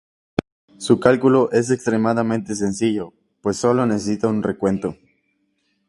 Su 0.77 0.99
cálculo 0.99 1.51
es 1.51 1.69
extremadamente 1.69 2.55
sencillo, 2.55 3.13
pues 3.39 3.57
solo 3.57 3.85
necesita 3.85 4.27
un 4.29 4.41
recuento. 4.41 4.95